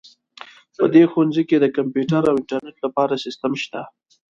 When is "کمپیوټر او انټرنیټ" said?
1.77-2.77